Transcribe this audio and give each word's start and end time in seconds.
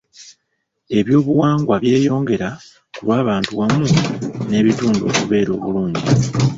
Ebyobuwangwa 0.99 1.75
byeyongera 1.83 2.49
ku 2.93 2.99
lw'abantu 3.05 3.51
wamu 3.59 3.85
n'ebitundu 4.49 5.01
okubeera 5.09 5.51
obulungi. 5.57 6.03